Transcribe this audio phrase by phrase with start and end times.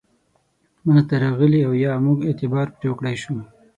[0.85, 3.35] منځته راغلي او یا موږ اعتبار پرې وکړای شو.